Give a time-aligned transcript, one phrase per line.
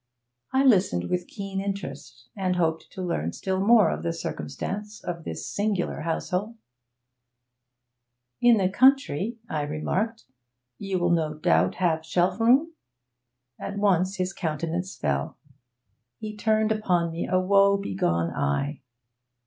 [0.51, 5.25] I listened with keen interest, and hoped to learn still more of the circumstances of
[5.25, 6.57] this singular household.
[8.41, 10.25] 'In the country,' I remarked,
[10.79, 12.73] 'you will no doubt have shelf room?'
[13.59, 15.37] At once his countenance fell;
[16.17, 18.81] he turned upon me a woebegone eye.